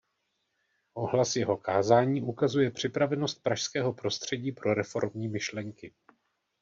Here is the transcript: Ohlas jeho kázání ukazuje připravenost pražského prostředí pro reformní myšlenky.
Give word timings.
Ohlas 0.93 1.35
jeho 1.35 1.57
kázání 1.57 2.21
ukazuje 2.21 2.71
připravenost 2.71 3.43
pražského 3.43 3.93
prostředí 3.93 4.51
pro 4.51 4.73
reformní 4.73 5.27
myšlenky. 5.27 5.93